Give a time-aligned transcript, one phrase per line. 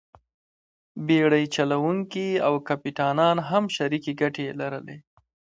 [1.07, 4.97] بېړۍ چلوونکي او کپټانان هم شریکې ګټې یې لرلې.